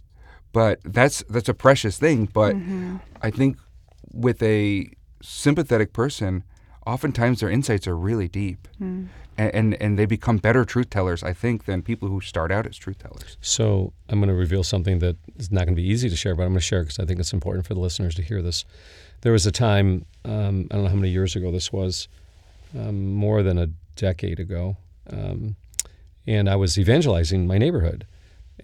[0.53, 2.27] But that's that's a precious thing.
[2.27, 2.57] But
[3.23, 3.59] I think
[4.13, 4.89] with a
[5.23, 6.45] sympathetic person,
[6.87, 8.67] oftentimes their insights are really deep,
[9.37, 11.23] and, and and they become better truth tellers.
[11.23, 13.37] I think than people who start out as truth tellers.
[13.41, 16.35] So I'm going to reveal something that is not going to be easy to share,
[16.35, 18.43] but I'm going to share because I think it's important for the listeners to hear
[18.43, 18.65] this.
[19.21, 22.09] There was a time, um, I don't know how many years ago this was,
[22.79, 24.77] um, more than a decade ago,
[25.11, 25.57] um,
[26.27, 28.07] and I was evangelizing my neighborhood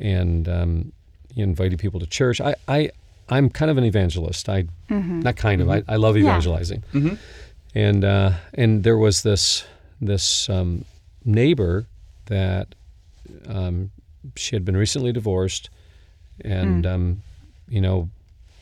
[0.01, 0.93] and um,
[1.35, 2.41] inviting people to church.
[2.41, 2.91] I, I,
[3.29, 4.49] I'm kind of an evangelist.
[4.49, 5.71] I, not kind of.
[5.71, 6.23] I, I love Yeah.
[6.25, 6.83] evangelizing.
[7.75, 9.65] And uh, and there was this
[10.01, 10.85] this um,
[11.25, 11.87] neighbor
[12.27, 12.75] that
[13.49, 13.91] um,
[14.37, 15.71] she had been recently divorced,
[16.45, 17.23] and um,
[17.69, 18.09] you know,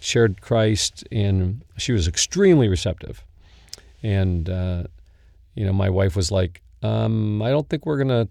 [0.00, 3.22] shared Christ, and she was extremely receptive.
[4.02, 4.84] And uh,
[5.54, 8.28] you know, my wife was like, um, "I don't think we're gonna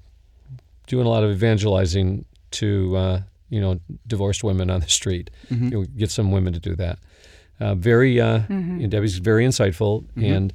[0.88, 5.29] doing a lot of evangelizing to uh, you know divorced women on the street.
[5.51, 6.97] You know, get some women to do that."
[7.59, 8.39] Uh, very, uh,
[8.79, 10.53] you know, Debbie's very insightful, and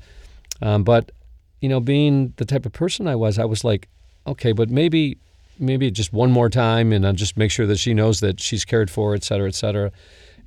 [0.60, 1.12] um, but
[1.60, 3.88] you know, being the type of person I was, I was like,
[4.26, 5.18] okay, but maybe
[5.58, 8.64] maybe just one more time, and I'll just make sure that she knows that she's
[8.64, 9.90] cared for, et cetera, et cetera.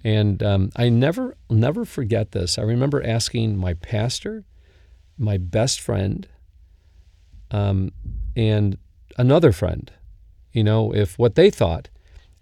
[0.04, 2.58] And um, I never never forget this.
[2.58, 4.44] I remember asking my pastor,
[5.18, 6.28] my best friend,
[7.52, 7.92] um,
[8.36, 8.78] and
[9.18, 9.92] another friend,
[10.54, 11.90] you know, if what they thought,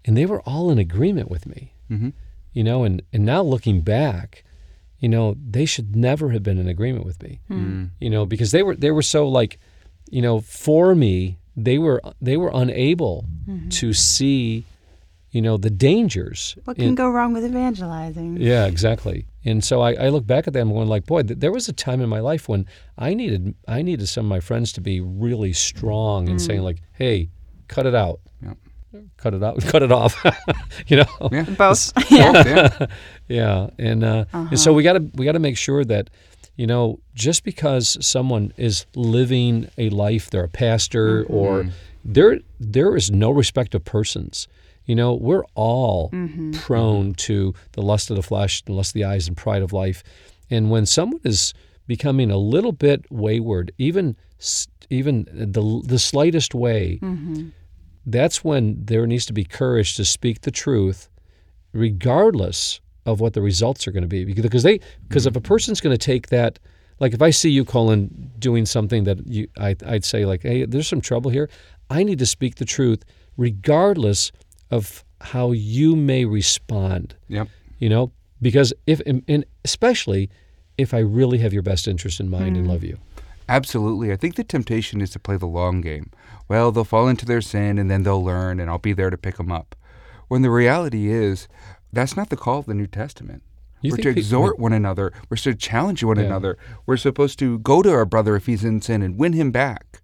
[0.04, 1.74] and they were all in agreement with me.
[1.90, 2.12] Mhm.
[2.52, 4.44] You know, and and now looking back,
[4.98, 7.40] you know, they should never have been in agreement with me.
[7.48, 7.54] Hmm.
[7.54, 7.90] Mm.
[8.00, 9.58] You know, because they were they were so like,
[10.10, 13.68] you know, for me, they were they were unable mm-hmm.
[13.68, 14.64] to see,
[15.30, 16.56] you know, the dangers.
[16.64, 18.38] What in- can go wrong with evangelizing?
[18.38, 19.26] yeah, exactly.
[19.44, 21.72] And so I, I look back at them going like, boy, th- there was a
[21.72, 25.00] time in my life when I needed I needed some of my friends to be
[25.00, 26.46] really strong and mm.
[26.46, 27.30] saying like, hey,
[27.68, 28.54] cut it out, Yeah.
[29.16, 30.24] Cut it out, cut it off,
[30.86, 31.28] you know.
[31.30, 31.42] Yeah.
[31.42, 31.92] Both.
[32.10, 32.32] yeah.
[32.32, 32.86] Both, yeah.
[33.28, 34.76] Yeah, and uh, and so uh-huh.
[34.76, 36.10] we got to we got to make sure that
[36.56, 41.34] you know just because someone is living a life, they're a pastor mm-hmm.
[41.34, 41.66] or
[42.04, 44.48] there there is no respect of persons.
[44.86, 46.52] You know, we're all mm-hmm.
[46.52, 49.74] prone to the lust of the flesh, the lust of the eyes, and pride of
[49.74, 50.02] life.
[50.48, 51.52] And when someone is
[51.86, 54.16] becoming a little bit wayward, even
[54.88, 57.48] even the the slightest way, mm-hmm.
[58.10, 61.08] That's when there needs to be courage to speak the truth,
[61.72, 64.24] regardless of what the results are going to be.
[64.24, 65.46] Because they, because if a mm-hmm.
[65.46, 66.58] person's going to take that,
[67.00, 70.64] like if I see you, Colin, doing something that you, I, I'd say like, hey,
[70.64, 71.48] there's some trouble here.
[71.90, 73.04] I need to speak the truth,
[73.36, 74.32] regardless
[74.70, 77.14] of how you may respond.
[77.28, 77.48] Yep.
[77.78, 80.30] You know, because if, and especially
[80.76, 82.70] if I really have your best interest in mind and mm.
[82.70, 82.98] love you.
[83.48, 84.12] Absolutely.
[84.12, 86.10] I think the temptation is to play the long game.
[86.48, 89.18] Well, they'll fall into their sin and then they'll learn, and I'll be there to
[89.18, 89.76] pick them up.
[90.28, 91.48] When the reality is,
[91.92, 93.42] that's not the call of the New Testament.
[93.80, 95.12] You we're to pe- exhort one another.
[95.28, 96.24] We're to challenge one Yeah.
[96.24, 96.58] another.
[96.86, 100.02] We're supposed to go to our brother if he's in sin and win him back.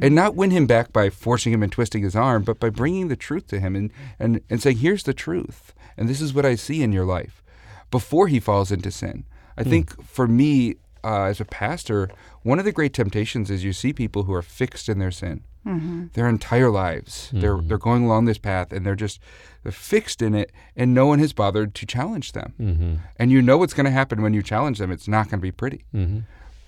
[0.00, 3.08] And not win him back by forcing him and twisting his arm, but by bringing
[3.08, 5.72] the truth to him and, and, and saying, here's the truth.
[5.96, 7.42] And this is what I see in your life
[7.90, 9.24] before he falls into sin.
[9.56, 12.08] I think for me, uh, as a pastor,
[12.42, 15.42] one of the great temptations is you see people who are fixed in their sin
[15.64, 17.30] their entire lives.
[17.32, 19.18] They're they're going along this path and they're just
[19.62, 22.52] they're fixed in it, and no one has bothered to challenge them.
[22.60, 22.94] Mm-hmm.
[23.18, 24.90] And you know what's going to happen when you challenge them.
[24.92, 25.84] It's not going to be pretty.
[25.94, 26.20] Mm-hmm.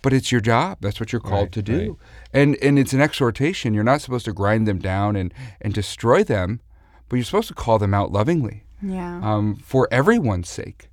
[0.03, 0.79] But it's your job.
[0.81, 1.79] That's what you're called Right, to do.
[1.79, 1.99] right.
[2.33, 3.75] And and it's an exhortation.
[3.75, 6.61] You're not supposed to grind them down and and destroy them,
[7.09, 9.21] but you're supposed to call them out lovingly Yeah.
[9.23, 10.89] um, for everyone's sake.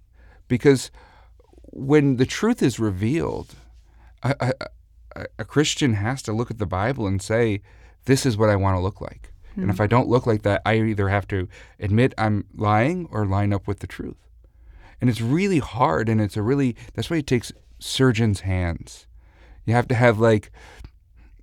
[0.48, 0.92] Because
[1.72, 3.56] when the truth is revealed,
[4.24, 4.54] a, a,
[5.16, 7.62] a- a Christian has to look at the Bible and say,
[8.06, 9.32] This is what I want to look like.
[9.56, 11.48] And if I don't look like that, I either have to
[11.80, 14.18] admit I'm lying or line up with the truth.
[15.00, 19.06] And it's really hard, and it's a really, that's why it takes surgeon's hands.
[19.66, 20.52] You have to have like,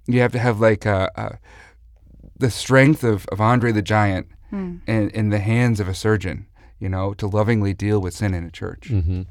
[0.09, 1.37] you have to have like uh, uh,
[2.37, 4.27] the strength of, of Andre the Giant
[4.88, 6.46] in, in the hands of a surgeon,
[6.81, 8.88] you know, to lovingly deal with sin in a church.
[8.90, 9.23] Mm-hmm.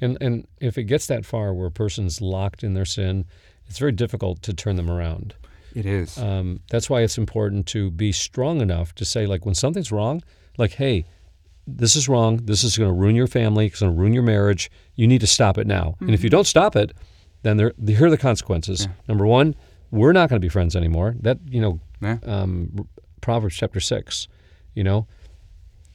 [0.00, 3.26] And and if it gets that far where a person's locked in their sin,
[3.66, 5.34] it's very difficult to turn them around.
[5.74, 6.16] It is.
[6.18, 10.22] Um, that's why it's important to be strong enough to say, like, when something's wrong,
[10.56, 11.04] like, hey,
[11.66, 12.36] this is wrong.
[12.44, 13.66] This is going to ruin your family.
[13.66, 14.70] It's going to ruin your marriage.
[14.94, 15.96] You need to stop it now.
[16.00, 16.92] And if you don't stop it,
[17.42, 18.86] then there, here are the consequences.
[19.08, 19.54] Number one,
[19.90, 21.14] we're not going to be friends anymore.
[21.20, 22.18] That you know, Yeah.
[22.24, 22.88] um,
[23.20, 24.28] Proverbs chapter six.
[24.74, 25.06] You know,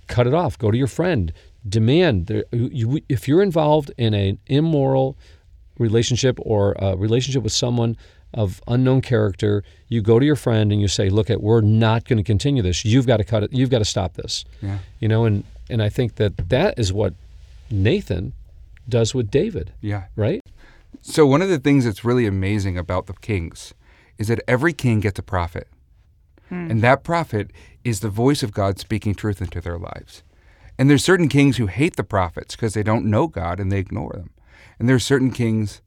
[0.07, 0.57] cut it off.
[0.57, 1.31] Go to your friend.
[1.67, 2.27] Demand.
[2.27, 5.17] There, you, if you're involved in an immoral
[5.77, 7.95] relationship or a relationship with someone
[8.33, 12.05] of unknown character, you go to your friend and you say, "Look, at we're not
[12.05, 12.85] going to continue this.
[12.85, 13.53] You've got to cut it.
[13.53, 14.79] You've got to stop this." Yeah.
[14.99, 17.13] You know, and and I think that that is what
[17.71, 18.33] Nathan
[18.87, 20.05] does with David, Yeah.
[20.15, 20.41] right?
[21.01, 23.73] So one of the things that's really amazing about the kings
[24.17, 25.67] is that every king gets a prophet.
[26.49, 26.71] Hmm.
[26.71, 27.51] And that prophet
[27.83, 30.23] is the voice of God speaking truth into their lives.
[30.79, 33.77] And there's certain kings who hate the prophets because they don't know God and they
[33.77, 34.31] ignore them.
[34.79, 35.81] And there's certain kings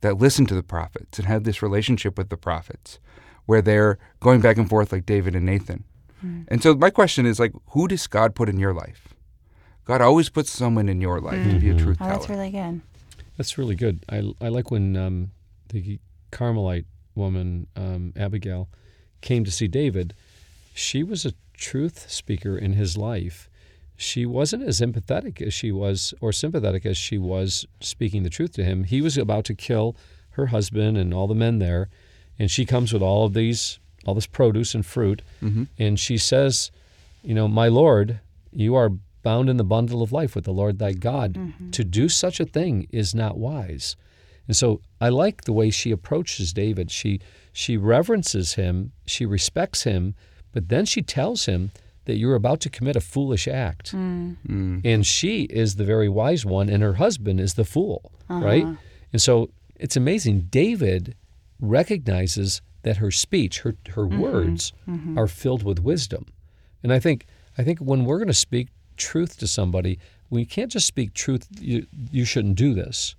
[0.00, 2.98] that listen to the prophets and have this relationship with the prophets
[3.46, 5.84] where they're going back and forth like David and Nathan.
[6.48, 9.14] And so my question is like who does God put in your life?
[9.84, 12.12] God always puts someone in your life to be a truth Oh, teller.
[12.16, 12.80] that's really good.
[13.36, 14.04] That's really good.
[14.08, 15.30] I, I like when um,
[15.68, 16.00] the
[16.32, 18.68] Carmelite woman, um, Abigail,
[19.20, 20.14] came to see David.
[20.74, 23.48] She was a truth speaker in his life.
[23.96, 28.52] She wasn't as empathetic as she was, or sympathetic as she was speaking the truth
[28.54, 28.84] to him.
[28.84, 29.96] He was about to kill
[30.32, 31.88] her husband and all the men there,
[32.38, 35.64] and she comes with all of these, all this produce and fruit, mm-hmm.
[35.78, 36.70] and she says,
[37.22, 38.20] "You know, my Lord,
[38.52, 38.90] you are
[39.22, 41.34] bound in the bundle of life with the Lord thy God.
[41.34, 41.70] Mm-hmm.
[41.70, 43.96] To do such a thing is not wise."
[44.46, 46.90] And so I like the way she approaches David.
[46.90, 47.20] She
[47.52, 50.14] she reverences him, she respects him,
[50.52, 51.70] but then she tells him
[52.06, 53.92] that you're about to commit a foolish act.
[53.92, 54.36] Mm.
[54.48, 54.80] Mm.
[54.84, 58.44] And she is the very wise one and her husband is the fool, uh-huh.
[58.44, 58.66] right?
[59.12, 60.48] And so it's amazing.
[60.50, 61.14] David
[61.60, 64.20] recognizes that her speech, her her mm-hmm.
[64.20, 65.18] words mm-hmm.
[65.18, 66.26] are filled with wisdom.
[66.82, 67.26] And I think
[67.58, 69.98] I think when we're going to speak truth to somebody,
[70.30, 73.14] we can't just speak truth you, you shouldn't do this.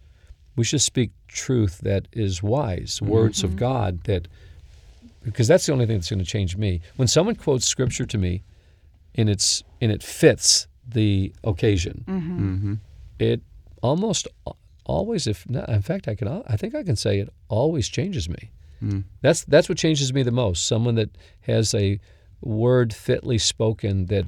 [0.55, 3.07] We should speak truth that is wise, mm-hmm.
[3.07, 4.27] words of God that
[5.23, 6.81] because that's the only thing that's going to change me.
[6.95, 8.43] When someone quotes scripture to me
[9.17, 12.73] and it's and it fits the occasion, Mm-hmm.
[13.19, 13.41] it
[13.81, 14.27] almost
[14.85, 18.29] always if not, in fact I can I think I can say it always changes
[18.29, 18.51] me.
[19.21, 20.67] That's that's what changes me the most.
[20.67, 21.09] Someone that
[21.41, 21.99] has a
[22.41, 24.25] word fitly spoken that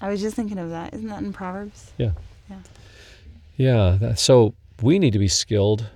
[0.00, 0.94] I was just thinking of that.
[0.94, 1.92] Isn't that in Proverbs?
[1.98, 2.12] yeah.
[2.48, 2.56] Yeah.
[3.56, 3.98] Yeah.
[4.00, 5.90] That, so we need to be skilled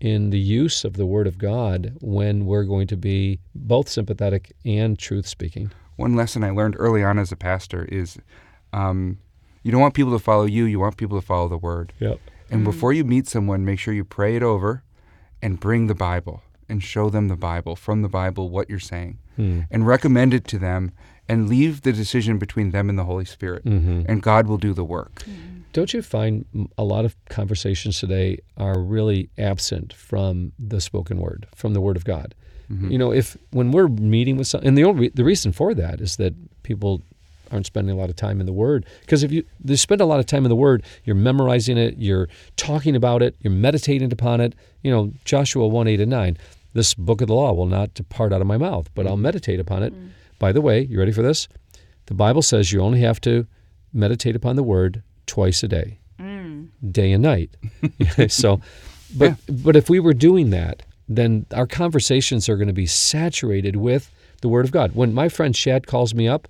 [0.00, 4.52] in the use of the Word of God when we're going to be both sympathetic
[4.64, 5.70] and truth speaking.
[5.96, 8.18] One lesson I learned early on as a pastor is
[8.72, 9.18] um,
[9.62, 11.92] you don't want people to follow you, you want people to follow the word.
[12.00, 12.20] Yep.
[12.50, 12.64] And mm.
[12.64, 14.82] before you meet someone, make sure you pray it over
[15.40, 19.18] and bring the Bible and show them the Bible, from the Bible, what you're saying,
[19.36, 19.60] hmm.
[19.70, 20.92] and recommend it to them
[21.28, 23.64] and leave the decision between them and the Holy Spirit.
[23.64, 24.02] Mm-hmm.
[24.06, 25.16] And God will do the work.
[25.16, 25.60] Mm-hmm.
[25.72, 26.44] Don't you find
[26.78, 31.96] a lot of conversations today are really absent from the spoken word, from the Word
[31.96, 32.34] of God?
[32.70, 32.90] Mm-hmm.
[32.90, 36.00] You know, if when we're meeting with some, and the only the reason for that
[36.00, 37.02] is that people
[37.50, 38.84] aren't spending a lot of time in the Word.
[39.00, 41.96] Because if you they spend a lot of time in the Word, you're memorizing it,
[41.98, 44.54] you're talking about it, you're meditating upon it.
[44.82, 46.36] You know, Joshua one eight and nine.
[46.72, 49.20] This book of the law will not depart out of my mouth, but I'll mm.
[49.20, 49.94] meditate upon it.
[49.94, 50.10] Mm.
[50.40, 51.46] By the way, you ready for this?
[52.06, 53.46] The Bible says you only have to
[53.92, 56.68] meditate upon the Word twice a day, mm.
[56.90, 57.56] day and night.
[58.28, 58.60] so,
[59.16, 63.76] but but if we were doing that, then our conversations are going to be saturated
[63.76, 64.92] with the Word of God.
[64.94, 66.48] When my friend Shad calls me up,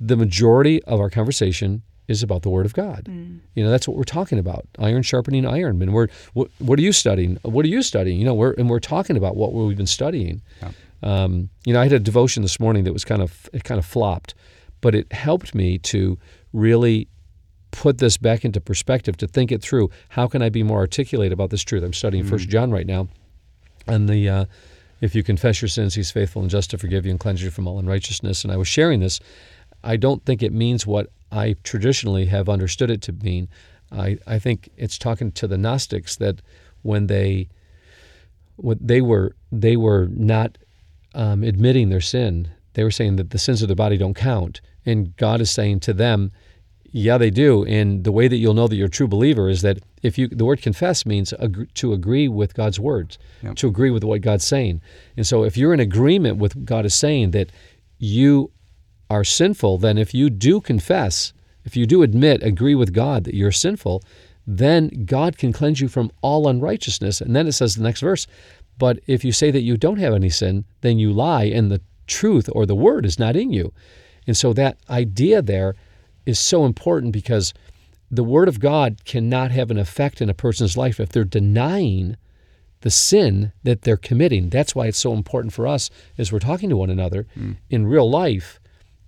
[0.00, 3.06] the majority of our conversation is about the Word of God.
[3.54, 4.66] You know, that's what we're talking about.
[4.78, 5.82] Iron sharpening iron.
[5.82, 7.38] And we're what, what are you studying?
[7.42, 8.18] What are you studying?
[8.18, 10.42] You know, we're and we're talking about what we've been studying.
[11.02, 13.78] Um, you know, I had a devotion this morning that was kind of it kind
[13.78, 14.34] of flopped,
[14.80, 16.18] but it helped me to
[16.52, 17.08] really
[17.72, 19.90] put this back into perspective to think it through.
[20.10, 21.82] How can I be more articulate about this truth?
[21.82, 23.08] I'm studying First John right now,
[23.86, 24.44] and the uh,
[25.00, 27.50] if you confess your sins, He's faithful and just to forgive you and cleanse you
[27.50, 28.44] from all unrighteousness.
[28.44, 29.20] And I was sharing this.
[29.84, 33.48] I don't think it means what I traditionally have understood it to mean.
[33.92, 36.42] I, I think it's talking to the Gnostics that
[36.82, 37.48] when they
[38.56, 40.58] what they were they were not
[41.14, 42.50] um, admitting their sin.
[42.74, 45.80] They were saying that the sins of their body don't count, and God is saying
[45.80, 46.30] to them,
[46.96, 49.62] "Yeah, they do." And the way that you'll know that you're a true believer is
[49.62, 53.18] that if you the word confess means ag- to agree with God's words,
[53.54, 54.80] to agree with what God's saying.
[55.16, 57.50] And so, if you're in agreement with what God is saying that
[57.98, 58.50] you
[59.10, 61.32] are sinful, then if you do confess,
[61.64, 64.02] if you do admit, agree with God that you're sinful,
[64.46, 67.20] then God can cleanse you from all unrighteousness.
[67.20, 68.26] And then it says the next verse,
[68.78, 71.80] but if you say that you don't have any sin, then you lie and the
[72.06, 73.72] truth or the word is not in you.
[74.26, 75.74] And so that idea there
[76.26, 77.54] is so important because
[78.10, 82.16] the word of God cannot have an effect in a person's life if they're denying
[82.82, 84.48] the sin that they're committing.
[84.48, 87.52] That's why it's so important for us as we're talking to one another hmm.
[87.70, 88.60] in real life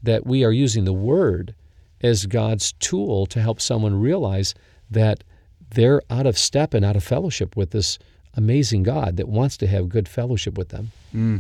[0.03, 1.55] that we are using the word
[2.01, 4.55] as God's tool to help someone realize
[4.91, 5.23] that
[5.71, 7.99] they're out of step and out of fellowship with this
[8.35, 10.93] amazing God that wants to have good fellowship with them.
[11.13, 11.39] Hmm.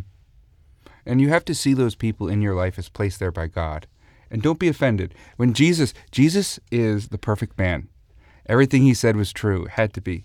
[1.07, 3.87] And you have to see those people in your life as placed there by God.
[4.31, 5.15] And don't be offended.
[5.37, 7.89] When Jesus, Jesus is the perfect man.
[8.47, 10.25] Everything he said was true, had to be.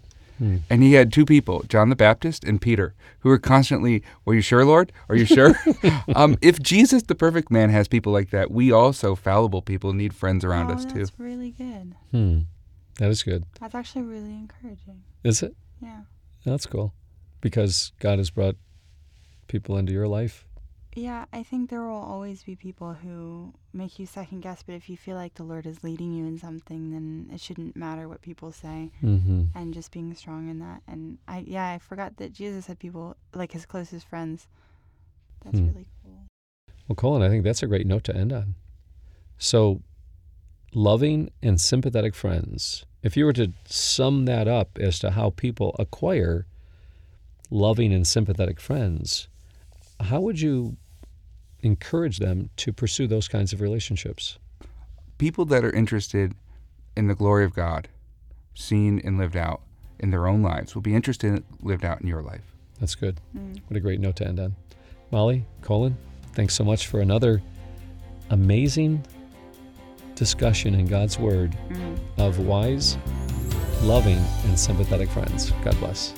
[0.69, 4.41] And he had two people, John the Baptist and Peter, who were constantly, Are you
[4.41, 4.91] sure, Lord?
[5.07, 5.55] Are you sure?
[6.15, 10.13] um, if Jesus, the perfect man, has people like that, we also, fallible people, need
[10.13, 10.99] friends around oh, us too.
[10.99, 11.95] that's really good.
[12.11, 12.39] Hmm.
[12.99, 13.45] That is good.
[13.59, 15.03] That's actually really encouraging.
[15.23, 15.55] Is it?
[15.81, 16.01] Yeah.
[16.45, 16.93] That's cool.
[17.41, 18.55] Because God has brought
[19.47, 20.45] people into your life.
[20.95, 24.89] Yeah, I think there will always be people who make you second guess, but if
[24.89, 28.21] you feel like the Lord is leading you in something, then it shouldn't matter what
[28.21, 28.91] people say.
[29.01, 29.45] Mm-hmm.
[29.55, 30.83] And just being strong in that.
[30.87, 34.47] And I, yeah, I forgot that Jesus had people like his closest friends.
[35.43, 35.67] That's Hmm.
[35.67, 36.27] really cool.
[36.87, 38.55] Well, Colin, I think that's a great note to end on.
[39.37, 39.81] So,
[40.73, 42.85] loving and sympathetic friends.
[43.01, 46.45] If you were to sum that up as to how people acquire
[47.49, 49.27] loving and sympathetic friends,
[49.99, 50.77] how would you
[51.63, 54.37] encourage them to pursue those kinds of relationships?
[55.17, 56.35] People that are interested
[56.95, 57.87] in the glory of God,
[58.53, 59.61] seen and lived out
[59.99, 62.53] in their own lives, will be interested in lived out in your life.
[62.79, 63.19] That's good.
[63.35, 63.61] Mm.
[63.67, 64.55] What a great note to end on.
[65.11, 65.97] Molly, Colin,
[66.33, 67.41] thanks so much for another
[68.29, 69.05] amazing
[70.15, 71.97] discussion in God's Word mm.
[72.17, 72.97] of wise,
[73.81, 75.51] loving, and sympathetic friends.
[75.63, 76.13] God bless.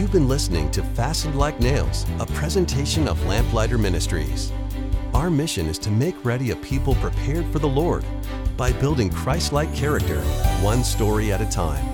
[0.00, 4.50] You've been listening to Fastened Like Nails, a presentation of Lamplighter Ministries.
[5.12, 8.02] Our mission is to make ready a people prepared for the Lord
[8.56, 10.22] by building Christ like character,
[10.62, 11.84] one story at a time.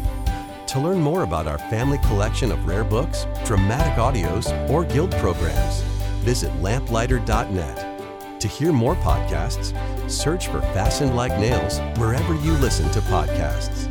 [0.69, 5.81] To learn more about our family collection of rare books, dramatic audios, or guild programs,
[6.23, 8.41] visit lamplighter.net.
[8.41, 9.75] To hear more podcasts,
[10.09, 13.86] search for Fastened Like Nails wherever you listen to podcasts.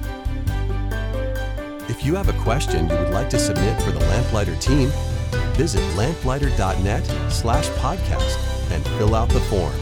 [2.05, 4.91] If you have a question you would like to submit for the Lamplighter team,
[5.55, 8.37] visit lamplighter.net slash podcast
[8.69, 9.73] and fill out the form.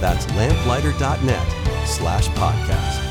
[0.00, 3.09] That's lamplighter.net slash podcast.